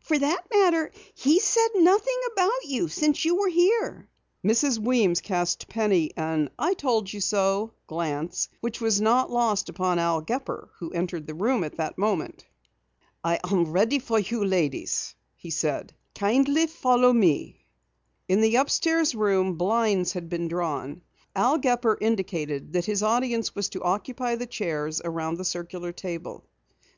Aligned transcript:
For 0.00 0.18
that 0.18 0.48
matter, 0.50 0.90
he's 1.14 1.44
said 1.44 1.68
nothing 1.74 2.16
about 2.32 2.64
you 2.64 2.88
since 2.88 3.22
you 3.22 3.36
were 3.36 3.50
here." 3.50 4.08
Mrs. 4.42 4.78
Weems 4.78 5.20
cast 5.20 5.68
Penny 5.68 6.10
an 6.16 6.48
"I 6.58 6.72
told 6.72 7.12
you 7.12 7.20
so" 7.20 7.72
glance 7.86 8.48
which 8.62 8.80
was 8.80 9.02
not 9.02 9.30
lost 9.30 9.68
upon 9.68 9.98
Al 9.98 10.22
Gepper 10.22 10.70
who 10.78 10.90
entered 10.92 11.26
the 11.26 11.34
room 11.34 11.62
at 11.64 11.76
that 11.76 11.98
moment. 11.98 12.46
"I 13.22 13.38
am 13.44 13.72
ready 13.72 13.98
for 13.98 14.18
you, 14.18 14.42
ladies," 14.42 15.14
he 15.36 15.50
said. 15.50 15.92
"Kindly 16.14 16.66
follow 16.66 17.12
me." 17.12 17.66
In 18.26 18.40
the 18.40 18.56
upstairs 18.56 19.14
room 19.14 19.56
blinds 19.58 20.14
had 20.14 20.30
been 20.30 20.48
drawn. 20.48 21.02
Al 21.36 21.58
Gepper 21.58 21.98
indicated 22.00 22.72
that 22.72 22.86
his 22.86 23.02
audience 23.02 23.54
was 23.54 23.68
to 23.68 23.82
occupy 23.82 24.34
the 24.34 24.46
chairs 24.46 25.02
around 25.04 25.36
the 25.36 25.44
circular 25.44 25.92
table. 25.92 26.46